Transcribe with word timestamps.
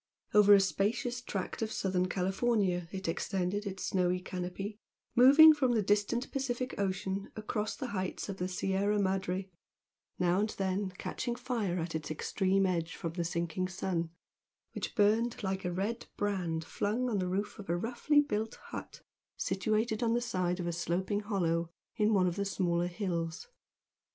Over 0.33 0.55
a 0.55 0.59
spacious 0.59 1.21
tract 1.21 1.61
of 1.61 1.71
Southern 1.71 2.07
California 2.09 2.87
it 2.91 3.07
extended 3.07 3.67
its 3.67 3.85
snowy 3.85 4.19
canopy, 4.19 4.79
moving 5.13 5.53
from 5.53 5.73
the 5.73 5.83
distant 5.83 6.31
Pacific 6.31 6.73
Ocean 6.79 7.31
across 7.35 7.75
the 7.75 7.89
heights 7.89 8.27
of 8.27 8.37
the 8.37 8.47
Sierra 8.47 8.97
Madre, 8.97 9.51
now 10.17 10.39
and 10.39 10.49
then 10.57 10.89
catching 10.97 11.35
fire 11.35 11.77
at 11.77 11.93
its 11.93 12.09
extreme 12.09 12.65
edge 12.65 12.95
from 12.95 13.13
the 13.13 13.23
sinking 13.23 13.67
sun, 13.67 14.09
which 14.73 14.95
burned 14.95 15.43
like 15.43 15.65
a 15.65 15.71
red 15.71 16.07
brand 16.17 16.65
flung 16.65 17.07
on 17.07 17.19
the 17.19 17.27
roof 17.29 17.59
of 17.59 17.69
a 17.69 17.77
roughly 17.77 18.21
built 18.21 18.55
hut 18.69 19.03
situated 19.37 20.01
on 20.01 20.15
the 20.15 20.19
side 20.21 20.59
of 20.59 20.65
a 20.65 20.71
sloping 20.73 21.19
hollow 21.19 21.69
in 21.95 22.11
one 22.11 22.25
of 22.25 22.37
the 22.37 22.45
smaller 22.45 22.87
hills. 22.87 23.49